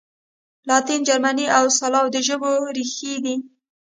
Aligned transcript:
لاتین، 0.67 1.01
جرمني 1.07 1.45
او 1.57 1.65
سلاو 1.79 2.07
د 2.15 2.17
ژبو 2.27 2.51
ریښې 2.75 3.13
دي. 3.23 3.35